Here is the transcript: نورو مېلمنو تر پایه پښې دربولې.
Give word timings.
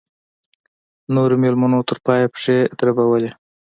نورو 1.15 1.35
مېلمنو 1.43 1.79
تر 1.89 1.97
پایه 2.05 2.27
پښې 2.33 2.57
دربولې. 2.79 3.31